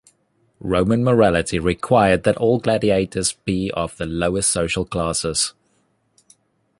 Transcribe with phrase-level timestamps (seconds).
[0.61, 5.53] Roman morality required that all gladiators be of the lowest social classes.